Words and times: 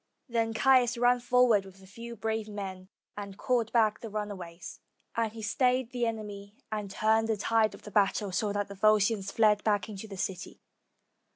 301 0.29 0.47
ROME 0.47 0.53
Then 0.53 0.59
Caius 0.63 0.97
ran 0.97 1.19
forward 1.19 1.63
with 1.63 1.83
a 1.83 1.85
few 1.85 2.15
brave 2.15 2.47
men, 2.47 2.89
and 3.15 3.37
called 3.37 3.71
back 3.71 3.99
the 3.99 4.09
runaways; 4.09 4.79
and 5.15 5.31
he 5.31 5.43
stayed 5.43 5.91
the 5.91 6.07
enemy, 6.07 6.55
and 6.71 6.89
turned 6.89 7.27
the 7.29 7.37
tide 7.37 7.75
of 7.75 7.83
the 7.83 7.91
battle, 7.91 8.31
so 8.31 8.51
that 8.51 8.67
the 8.67 8.73
Volscians 8.75 9.31
fled 9.31 9.63
back 9.63 9.89
into 9.89 10.07
the 10.07 10.17
city. 10.17 10.59